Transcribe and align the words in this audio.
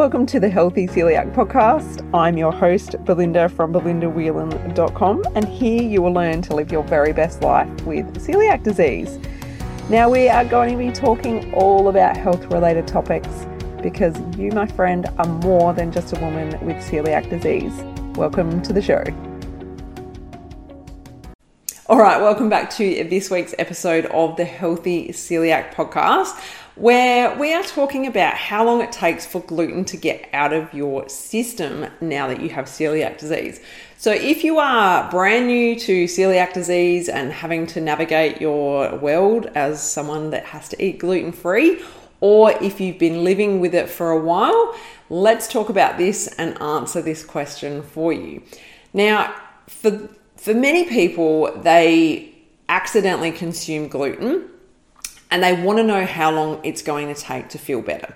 Welcome 0.00 0.24
to 0.28 0.40
the 0.40 0.48
Healthy 0.48 0.86
Celiac 0.86 1.34
Podcast. 1.34 2.08
I'm 2.14 2.38
your 2.38 2.52
host, 2.52 2.92
Belinda 3.04 3.50
from 3.50 3.70
belindawhelan.com, 3.70 5.24
and 5.34 5.46
here 5.46 5.82
you 5.82 6.00
will 6.00 6.14
learn 6.14 6.40
to 6.40 6.54
live 6.54 6.72
your 6.72 6.82
very 6.84 7.12
best 7.12 7.42
life 7.42 7.68
with 7.82 8.06
celiac 8.16 8.62
disease. 8.62 9.18
Now, 9.90 10.08
we 10.08 10.30
are 10.30 10.46
going 10.46 10.70
to 10.70 10.78
be 10.78 10.90
talking 10.90 11.52
all 11.52 11.88
about 11.88 12.16
health 12.16 12.46
related 12.46 12.88
topics 12.88 13.28
because 13.82 14.18
you, 14.38 14.50
my 14.52 14.66
friend, 14.66 15.06
are 15.18 15.26
more 15.26 15.74
than 15.74 15.92
just 15.92 16.16
a 16.16 16.20
woman 16.20 16.48
with 16.64 16.76
celiac 16.78 17.28
disease. 17.28 17.74
Welcome 18.16 18.62
to 18.62 18.72
the 18.72 18.80
show. 18.80 19.04
All 21.88 21.98
right, 21.98 22.18
welcome 22.22 22.48
back 22.48 22.70
to 22.76 23.04
this 23.04 23.30
week's 23.30 23.54
episode 23.58 24.06
of 24.06 24.36
the 24.36 24.46
Healthy 24.46 25.08
Celiac 25.08 25.74
Podcast 25.74 26.40
where 26.80 27.36
we 27.38 27.52
are 27.52 27.62
talking 27.62 28.06
about 28.06 28.32
how 28.32 28.64
long 28.64 28.80
it 28.80 28.90
takes 28.90 29.26
for 29.26 29.42
gluten 29.42 29.84
to 29.84 29.98
get 29.98 30.26
out 30.32 30.50
of 30.50 30.72
your 30.72 31.06
system 31.10 31.86
now 32.00 32.26
that 32.26 32.40
you 32.40 32.48
have 32.48 32.64
celiac 32.64 33.18
disease. 33.18 33.60
So, 33.98 34.12
if 34.12 34.42
you 34.44 34.58
are 34.58 35.10
brand 35.10 35.46
new 35.46 35.78
to 35.78 36.04
celiac 36.06 36.54
disease 36.54 37.10
and 37.10 37.32
having 37.32 37.66
to 37.68 37.82
navigate 37.82 38.40
your 38.40 38.96
world 38.96 39.50
as 39.54 39.82
someone 39.82 40.30
that 40.30 40.46
has 40.46 40.70
to 40.70 40.82
eat 40.82 40.98
gluten 40.98 41.32
free, 41.32 41.82
or 42.22 42.52
if 42.62 42.80
you've 42.80 42.98
been 42.98 43.24
living 43.24 43.60
with 43.60 43.74
it 43.74 43.90
for 43.90 44.10
a 44.12 44.18
while, 44.18 44.74
let's 45.10 45.48
talk 45.48 45.68
about 45.68 45.98
this 45.98 46.28
and 46.38 46.60
answer 46.62 47.02
this 47.02 47.22
question 47.22 47.82
for 47.82 48.10
you. 48.10 48.42
Now, 48.94 49.34
for, 49.68 50.08
for 50.36 50.54
many 50.54 50.86
people, 50.86 51.52
they 51.60 52.34
accidentally 52.70 53.32
consume 53.32 53.88
gluten 53.88 54.48
and 55.30 55.42
they 55.42 55.52
want 55.52 55.78
to 55.78 55.84
know 55.84 56.04
how 56.04 56.30
long 56.30 56.60
it's 56.64 56.82
going 56.82 57.12
to 57.12 57.20
take 57.20 57.48
to 57.50 57.58
feel 57.58 57.82
better. 57.82 58.14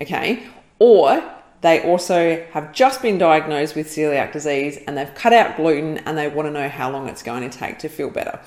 Okay. 0.00 0.46
Or 0.78 1.22
they 1.60 1.82
also 1.82 2.44
have 2.50 2.72
just 2.72 3.02
been 3.02 3.18
diagnosed 3.18 3.76
with 3.76 3.86
celiac 3.86 4.32
disease 4.32 4.78
and 4.86 4.98
they've 4.98 5.14
cut 5.14 5.32
out 5.32 5.56
gluten 5.56 5.98
and 5.98 6.18
they 6.18 6.28
want 6.28 6.46
to 6.48 6.52
know 6.52 6.68
how 6.68 6.90
long 6.90 7.08
it's 7.08 7.22
going 7.22 7.48
to 7.48 7.56
take 7.56 7.78
to 7.80 7.88
feel 7.88 8.10
better. 8.10 8.40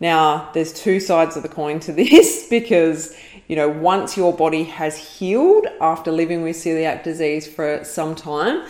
Now, 0.00 0.50
there's 0.52 0.72
two 0.72 1.00
sides 1.00 1.36
of 1.36 1.42
the 1.42 1.48
coin 1.48 1.80
to 1.80 1.92
this 1.94 2.46
because, 2.48 3.16
you 3.48 3.56
know, 3.56 3.68
once 3.68 4.16
your 4.16 4.34
body 4.34 4.64
has 4.64 4.96
healed 4.96 5.66
after 5.80 6.12
living 6.12 6.42
with 6.42 6.56
celiac 6.56 7.02
disease 7.02 7.46
for 7.46 7.82
some 7.84 8.14
time, 8.14 8.66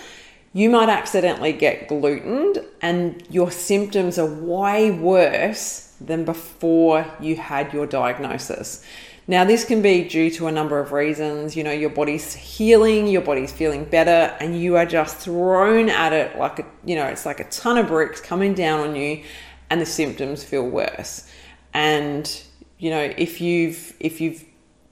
you 0.53 0.71
might 0.71 0.89
accidentally 0.89 1.53
get 1.53 1.89
glutened 1.89 2.65
and 2.81 3.23
your 3.31 3.51
symptoms 3.51 4.19
are 4.19 4.33
way 4.33 4.91
worse 4.91 5.88
than 6.01 6.25
before 6.25 7.07
you 7.21 7.37
had 7.37 7.73
your 7.73 7.87
diagnosis. 7.87 8.85
Now, 9.31 9.45
this 9.45 9.67
can 9.67 9.83
be 9.83 10.09
due 10.09 10.31
to 10.33 10.47
a 10.47 10.53
number 10.53 10.79
of 10.79 10.93
reasons. 10.93 11.55
You 11.55 11.63
know, 11.63 11.71
your 11.71 11.91
body's 11.91 12.35
healing, 12.35 13.07
your 13.07 13.21
body's 13.21 13.53
feeling 13.53 13.85
better, 13.85 14.35
and 14.41 14.59
you 14.59 14.77
are 14.77 14.87
just 14.87 15.19
thrown 15.19 15.91
at 15.91 16.15
it 16.15 16.39
like 16.39 16.61
a, 16.61 16.67
you 16.83 16.97
know, 16.97 17.05
it's 17.05 17.27
like 17.27 17.39
a 17.39 17.45
ton 17.45 17.77
of 17.77 17.89
bricks 17.89 18.23
coming 18.23 18.55
down 18.55 18.81
on 18.81 18.97
you, 18.97 19.23
and 19.69 19.83
the 19.83 19.87
symptoms 19.87 20.43
feel 20.43 20.67
worse. 20.67 21.31
And 21.75 22.43
you 22.79 22.91
know, 22.91 23.13
if 23.19 23.41
you've 23.41 23.93
if 24.01 24.21
you've 24.21 24.45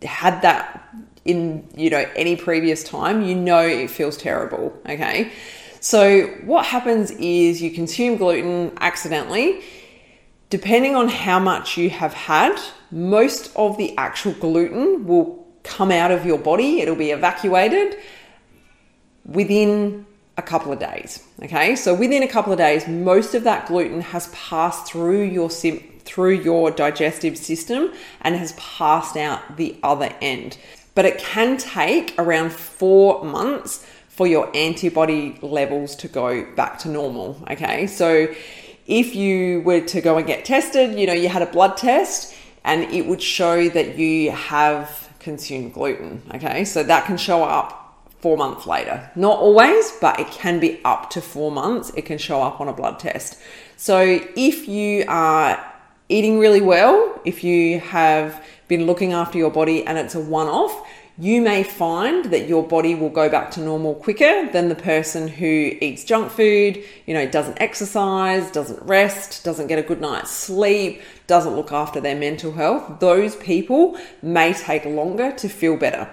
had 0.03 0.43
that 0.43 0.95
in 1.25 1.67
you 1.75 1.89
know 1.89 2.05
any 2.15 2.37
previous 2.37 2.85
time, 2.85 3.23
you 3.23 3.35
know 3.35 3.61
it 3.61 3.91
feels 3.91 4.19
terrible. 4.19 4.79
Okay, 4.87 5.33
so 5.81 6.27
what 6.45 6.67
happens 6.67 7.11
is 7.13 7.63
you 7.63 7.71
consume 7.71 8.19
gluten 8.19 8.73
accidentally 8.81 9.63
Depending 10.49 10.95
on 10.95 11.09
how 11.09 11.39
much 11.39 11.77
you 11.77 11.91
have 11.91 12.15
had, 12.15 12.57
most 12.91 13.55
of 13.57 13.77
the 13.77 13.97
actual 13.97 14.33
gluten 14.33 15.07
will 15.07 15.45
come 15.65 15.91
out 15.91 16.13
of 16.13 16.25
your 16.25 16.39
body, 16.39 16.81
it'll 16.81 16.95
be 16.95 17.11
evacuated 17.11 17.97
within 19.25 20.07
a 20.37 20.43
couple 20.43 20.73
of 20.73 20.79
days. 20.79 21.27
Okay, 21.43 21.75
so 21.75 21.95
within 21.95 22.23
a 22.23 22.29
couple 22.29 22.53
of 22.53 22.59
days, 22.59 22.87
most 22.87 23.35
of 23.35 23.45
that 23.45 23.67
gluten 23.67 24.01
has 24.01 24.29
passed 24.29 24.87
through 24.87 25.23
your 25.23 25.51
through 25.51 26.31
your 26.31 26.71
digestive 26.71 27.37
system 27.37 27.93
and 28.21 28.37
has 28.37 28.53
passed 28.53 29.17
out 29.17 29.57
the 29.57 29.77
other 29.83 30.15
end. 30.23 30.57
But 30.95 31.05
it 31.05 31.19
can 31.19 31.57
take 31.57 32.15
around 32.19 32.53
four 32.53 33.25
months 33.25 33.85
for 34.09 34.27
your 34.27 34.55
antibody 34.57 35.37
levels 35.43 35.97
to 35.97 36.09
go 36.09 36.45
back 36.55 36.79
to 36.79 36.89
normal. 36.89 37.45
Okay, 37.51 37.87
so 37.87 38.33
if 38.87 39.15
you 39.15 39.61
were 39.63 39.81
to 39.81 40.01
go 40.01 40.17
and 40.19 40.27
get 40.27 40.45
tested, 40.45 40.99
you 40.99 41.07
know, 41.07 41.13
you 41.13 41.29
had 41.29 41.43
a 41.43 41.47
blood 41.47 41.77
test 41.77 42.35
and 42.65 42.83
it 42.93 43.07
would 43.07 43.23
show 43.23 43.69
that 43.69 43.97
you 43.97 44.31
have 44.31 45.09
consumed 45.19 45.75
gluten. 45.75 46.23
Okay, 46.35 46.65
so 46.65 46.83
that 46.83 47.07
can 47.07 47.17
show 47.17 47.43
up 47.43 47.83
four 48.21 48.37
months 48.37 48.67
later. 48.67 49.11
Not 49.15 49.39
always, 49.39 49.93
but 50.01 50.19
it 50.19 50.29
can 50.29 50.59
be 50.61 50.81
up 50.85 51.11
to 51.11 51.21
four 51.21 51.51
months. 51.51 51.91
It 51.97 52.03
can 52.03 52.19
show 52.19 52.43
up 52.43 52.61
on 52.61 52.69
a 52.69 52.73
blood 52.73 52.99
test. 52.99 53.39
So 53.77 54.21
if 54.37 54.69
you 54.69 55.05
are 55.09 55.65
eating 56.09 56.39
really 56.39 56.61
well, 56.61 57.21
if 57.25 57.45
you 57.45 57.81
have 57.81 58.45
been 58.69 58.87
looking 58.87 59.13
after 59.13 59.39
your 59.39 59.51
body 59.51 59.87
and 59.87 59.99
it's 59.99 60.15
a 60.15 60.21
one 60.21 60.47
off, 60.47 60.87
you 61.19 61.41
may 61.41 61.63
find 61.63 62.27
that 62.27 62.47
your 62.47 62.67
body 62.67 62.95
will 62.95 63.09
go 63.09 63.29
back 63.29 63.51
to 63.53 63.61
normal 63.61 63.95
quicker 63.95 64.51
than 64.53 64.69
the 64.69 64.75
person 64.75 65.29
who 65.29 65.73
eats 65.81 66.05
junk 66.05 66.31
food, 66.31 66.83
you 67.07 67.15
know, 67.15 67.27
doesn't 67.27 67.59
exercise, 67.61 68.51
doesn't 68.51 68.83
rest, 68.83 69.43
doesn't 69.43 69.67
get 69.67 69.79
a 69.79 69.83
good 69.83 70.01
night's 70.01 70.31
sleep, 70.31 71.01
doesn't 71.27 71.57
look 71.57 71.73
after 71.73 72.01
their 72.01 72.17
mental 72.17 72.53
health. 72.53 73.01
Those 73.01 73.35
people 73.37 73.99
may 74.21 74.53
take 74.53 74.85
longer 74.85 75.33
to 75.33 75.49
feel 75.49 75.79
better. 75.79 76.11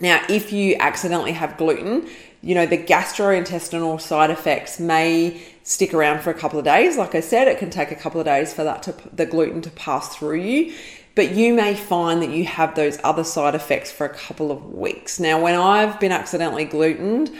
Now, 0.00 0.22
if 0.28 0.52
you 0.52 0.76
accidentally 0.78 1.32
have 1.32 1.56
gluten, 1.56 2.08
you 2.42 2.54
know, 2.54 2.66
the 2.66 2.78
gastrointestinal 2.78 4.00
side 4.00 4.30
effects 4.30 4.78
may 4.78 5.42
stick 5.64 5.92
around 5.92 6.20
for 6.20 6.30
a 6.30 6.34
couple 6.34 6.58
of 6.58 6.64
days. 6.64 6.96
Like 6.96 7.14
I 7.14 7.20
said, 7.20 7.48
it 7.48 7.58
can 7.58 7.68
take 7.70 7.90
a 7.90 7.96
couple 7.96 8.20
of 8.20 8.26
days 8.26 8.54
for 8.54 8.62
that 8.64 8.82
to 8.84 8.94
the 9.12 9.26
gluten 9.26 9.60
to 9.62 9.70
pass 9.70 10.16
through 10.16 10.40
you 10.40 10.74
but 11.18 11.34
you 11.34 11.52
may 11.52 11.74
find 11.74 12.22
that 12.22 12.30
you 12.30 12.44
have 12.44 12.76
those 12.76 12.96
other 13.02 13.24
side 13.24 13.56
effects 13.56 13.90
for 13.90 14.06
a 14.06 14.08
couple 14.08 14.52
of 14.52 14.72
weeks. 14.72 15.18
Now, 15.18 15.42
when 15.42 15.56
I've 15.56 15.98
been 15.98 16.12
accidentally 16.12 16.64
glutened, 16.64 17.32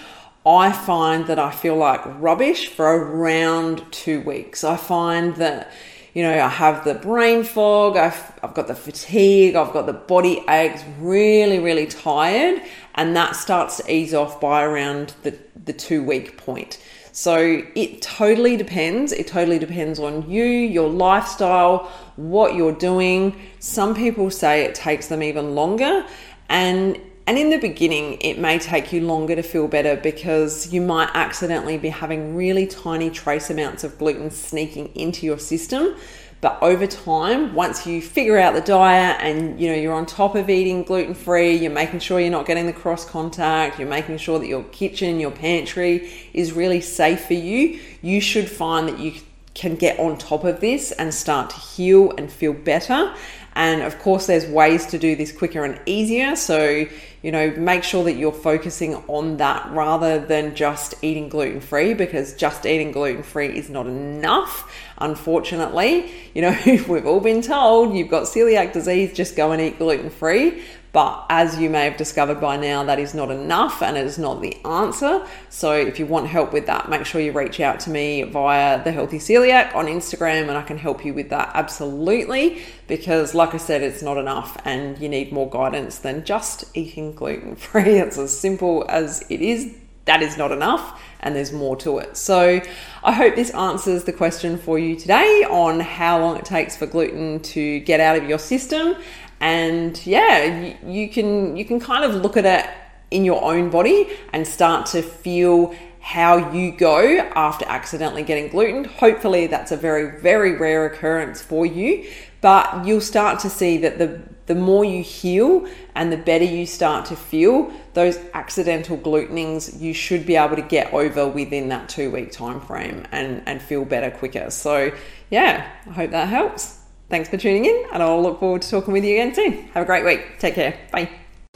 I 0.45 0.73
find 0.73 1.29
that 1.29 1.39
I 1.39 1.53
feel 1.53 1.77
like 1.77 2.01
rubbish 2.21 2.67
for 2.71 2.87
around 2.87 3.85
two 3.93 4.21
weeks. 4.23 4.65
I 4.65 4.77
find 4.77 5.37
that, 5.37 5.71
you 6.13 6.25
know, 6.25 6.41
I 6.41 6.49
have 6.49 6.83
the 6.83 6.95
brain 6.95 7.45
fog, 7.45 7.97
I've, 7.97 8.33
I've 8.43 8.53
got 8.53 8.67
the 8.67 8.75
fatigue, 8.75 9.55
I've 9.55 9.73
got 9.73 9.87
the 9.87 9.93
body 9.93 10.45
aches, 10.49 10.83
really, 10.99 11.61
really 11.61 11.87
tired, 11.87 12.61
and 12.97 13.15
that 13.15 13.37
starts 13.37 13.77
to 13.77 13.95
ease 13.95 14.13
off 14.13 14.41
by 14.41 14.65
around 14.65 15.15
the, 15.23 15.39
the 15.55 15.73
two 15.73 16.03
week 16.03 16.37
point. 16.37 16.83
So 17.13 17.63
it 17.75 18.03
totally 18.03 18.57
depends. 18.57 19.13
It 19.13 19.27
totally 19.27 19.59
depends 19.59 19.99
on 19.99 20.29
you, 20.31 20.45
your 20.45 20.89
lifestyle, 20.89 21.91
what 22.17 22.55
you're 22.55 22.73
doing. 22.73 23.41
Some 23.59 23.95
people 23.95 24.31
say 24.31 24.63
it 24.63 24.75
takes 24.75 25.09
them 25.09 25.23
even 25.23 25.55
longer. 25.55 26.07
And 26.49 27.01
and 27.29 27.37
in 27.37 27.51
the 27.51 27.59
beginning, 27.59 28.17
it 28.23 28.39
may 28.39 28.59
take 28.59 28.91
you 28.91 29.03
longer 29.03 29.37
to 29.37 29.43
feel 29.43 29.69
better 29.69 29.97
because 29.97 30.73
you 30.73 30.81
might 30.81 31.11
accidentally 31.13 31.77
be 31.77 31.91
having 31.91 32.35
really 32.35 32.67
tiny 32.67 33.11
trace 33.11 33.51
amounts 33.51 33.85
of 33.85 33.99
gluten 33.99 34.31
sneaking 34.31 34.87
into 34.95 35.27
your 35.27 35.39
system. 35.39 35.95
But 36.41 36.59
over 36.63 36.87
time, 36.87 37.55
once 37.55 37.85
you 37.85 38.01
figure 38.01 38.39
out 38.39 38.55
the 38.55 38.61
diet 38.61 39.19
and 39.21 39.61
you 39.61 39.69
know 39.69 39.75
you're 39.75 39.95
on 39.95 40.07
top 40.07 40.37
of 40.37 40.49
eating 40.49 40.85
gluten 40.85 41.15
free, 41.15 41.57
you're 41.57 41.73
making 41.73 41.99
sure 41.99 42.21
you're 42.21 42.31
not 42.31 42.47
getting 42.47 42.67
the 42.67 42.73
cross 42.73 43.05
contact, 43.05 43.79
you're 43.79 43.89
making 43.89 44.19
sure 44.19 44.39
that 44.39 44.47
your 44.47 44.63
kitchen, 44.65 45.19
your 45.19 45.33
pantry 45.33 46.11
is 46.33 46.53
really 46.53 46.81
safe 46.81 47.25
for 47.27 47.35
you, 47.35 47.81
you 48.03 48.21
should 48.21 48.49
find 48.49 48.89
that 48.89 49.01
you 49.01 49.15
can 49.55 49.75
get 49.75 49.99
on 49.99 50.17
top 50.17 50.45
of 50.45 50.61
this 50.61 50.93
and 50.93 51.13
start 51.13 51.51
to 51.51 51.57
heal 51.57 52.13
and 52.17 52.31
feel 52.31 52.53
better. 52.53 53.13
And 53.57 53.83
of 53.83 53.99
course, 53.99 54.27
there's 54.27 54.47
ways 54.47 54.87
to 54.87 54.99
do 54.99 55.17
this 55.17 55.33
quicker 55.33 55.65
and 55.65 55.81
easier. 55.85 56.37
So, 56.37 56.87
you 57.23 57.33
know, 57.33 57.51
make 57.53 57.83
sure 57.83 58.05
that 58.05 58.15
you're 58.15 58.33
focusing 58.33 58.95
on 59.09 59.39
that 59.39 59.69
rather 59.73 60.19
than 60.19 60.55
just 60.55 60.95
eating 61.03 61.29
gluten 61.29 61.61
free 61.61 61.93
because 61.95 62.35
just 62.35 62.65
eating 62.65 62.93
gluten 62.93 63.23
free 63.23 63.49
is 63.49 63.69
not 63.69 63.87
enough. 63.87 64.73
Unfortunately, 64.99 66.11
you 66.35 66.43
know, 66.43 66.57
we've 66.67 67.07
all 67.07 67.21
been 67.21 67.43
told 67.43 67.97
you've 67.97 68.09
got 68.09 68.25
celiac 68.25 68.73
disease, 68.73 69.13
just 69.13 69.37
go 69.37 69.53
and 69.53 69.61
eat 69.61 69.79
gluten 69.79 70.11
free. 70.11 70.63
But 70.93 71.27
as 71.29 71.59
you 71.59 71.69
may 71.69 71.85
have 71.85 71.97
discovered 71.97 72.41
by 72.41 72.57
now, 72.57 72.83
that 72.85 72.99
is 72.99 73.15
not 73.15 73.31
enough 73.31 73.83
and 73.83 73.97
it 73.97 74.07
is 74.07 74.19
not 74.19 74.41
the 74.41 74.57
answer. 74.65 75.27
So 75.51 75.73
if 75.73 75.99
you 75.99 76.07
want 76.07 76.29
help 76.29 76.53
with 76.53 76.67
that, 76.67 76.89
make 76.89 77.05
sure 77.05 77.21
you 77.21 77.33
reach 77.33 77.61
out 77.61 77.79
to 77.81 77.91
me 77.91 78.23
via 78.23 78.83
the 78.83 78.93
Healthy 78.93 79.19
Celiac 79.19 79.75
on 79.75 79.87
Instagram 79.87 80.49
and 80.49 80.53
I 80.53 80.63
can 80.63 80.79
help 80.79 81.05
you 81.05 81.13
with 81.13 81.29
that 81.31 81.51
absolutely. 81.55 82.63
Because, 82.87 83.35
like 83.35 83.55
I 83.55 83.59
said, 83.59 83.83
it's 83.83 84.03
not 84.03 84.17
enough 84.17 84.57
and 84.65 84.99
you 84.99 85.11
need 85.11 85.31
more 85.31 85.49
guidance 85.49 85.99
than 85.99 86.25
just 86.25 86.65
eating 86.75 87.15
gluten 87.15 87.57
free. 87.57 87.99
It's 88.09 88.17
as 88.17 88.39
simple 88.39 88.87
as 88.89 89.27
it 89.29 89.43
is. 89.43 89.75
That 90.07 90.23
is 90.23 90.39
not 90.39 90.53
enough 90.53 90.99
and 91.21 91.37
there's 91.37 91.53
more 91.53 91.77
to 91.77 91.99
it. 91.99 92.17
So, 92.17 92.63
I 93.05 93.13
hope 93.13 93.35
this 93.35 93.51
answers 93.51 94.05
the 94.05 94.13
question 94.13 94.57
for 94.57 94.79
you 94.79 94.97
today 94.97 95.45
on 95.51 95.81
how 95.81 96.19
long 96.19 96.39
it 96.39 96.47
takes 96.47 96.77
for 96.77 96.87
gluten 96.87 97.41
to 97.41 97.81
get 97.81 98.01
out 98.01 98.17
of 98.17 98.27
your 98.27 98.39
system 98.39 98.97
and 99.41 100.05
yeah 100.07 100.45
you, 100.45 100.77
you 100.87 101.09
can 101.09 101.57
you 101.57 101.65
can 101.65 101.79
kind 101.79 102.05
of 102.05 102.15
look 102.15 102.37
at 102.37 102.45
it 102.45 102.69
in 103.11 103.25
your 103.25 103.43
own 103.43 103.71
body 103.71 104.09
and 104.33 104.47
start 104.47 104.87
to 104.87 105.03
feel 105.03 105.75
how 106.01 106.53
you 106.53 106.73
go 106.73 107.19
after 107.35 107.67
accidentally 107.69 108.23
getting 108.23 108.49
gluten. 108.49 108.85
Hopefully, 108.85 109.47
that's 109.47 109.73
a 109.73 109.77
very, 109.77 110.21
very 110.21 110.57
rare 110.57 110.87
occurrence 110.87 111.43
for 111.43 111.67
you, 111.67 112.09
but 112.41 112.87
you'll 112.87 113.01
start 113.01 113.41
to 113.41 113.51
see 113.51 113.79
that 113.79 113.99
the 113.99 114.23
the 114.47 114.55
more 114.55 114.83
you 114.83 115.03
heal 115.03 115.69
and 115.95 116.11
the 116.11 116.17
better 116.17 116.45
you 116.45 116.65
start 116.65 117.05
to 117.05 117.15
feel, 117.15 117.71
those 117.93 118.19
accidental 118.33 118.97
glutenings 118.97 119.79
you 119.79 119.93
should 119.93 120.25
be 120.25 120.37
able 120.37 120.57
to 120.57 120.63
get 120.63 120.91
over 120.95 121.29
within 121.29 121.69
that 121.69 121.91
two 121.91 122.11
week 122.11 122.33
time 122.33 122.59
frame 122.59 123.07
and, 123.13 123.43
and 123.45 123.61
feel 123.61 123.85
better 123.85 124.11
quicker. 124.11 124.51
So, 124.51 124.91
yeah, 125.31 125.71
I 125.87 125.91
hope 125.91 126.13
that 126.13 126.29
helps. 126.29 126.78
Thanks 127.09 127.29
for 127.29 127.39
tuning 127.39 127.65
in, 127.65 127.85
and 127.93 128.03
I'll 128.03 128.23
look 128.23 128.39
forward 128.39 128.63
to 128.63 128.71
talking 128.71 128.93
with 128.93 129.05
you 129.05 129.15
again 129.15 129.35
soon. 129.35 129.53
Have 129.69 129.85
a 129.85 129.87
great 129.87 130.05
week. 130.05 130.39
Take 130.39 130.55
care. 130.55 130.79
Bye. 130.93 131.09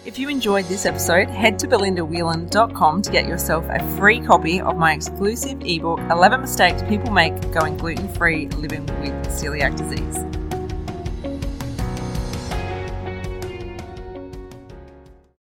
If 0.05 0.19
you 0.19 0.29
enjoyed 0.29 0.65
this 0.65 0.85
episode, 0.85 1.29
head 1.29 1.59
to 1.61 1.69
belindawhelan.com 1.69 3.03
to 3.03 3.11
get 3.13 3.29
yourself 3.29 3.65
a 3.69 3.79
free 3.97 4.21
copy 4.21 4.61
of 4.61 4.77
my 4.77 4.95
exclusive 4.95 5.61
ebook 5.63 6.01
11 6.11 6.41
Mistakes 6.41 6.83
People 6.83 7.13
Make 7.13 7.53
Going 7.53 7.77
Gluten 7.77 8.09
Free 8.15 8.49
Living 8.49 8.85
with 9.01 9.15
Celiac 9.27 9.77
Disease. 9.77 10.42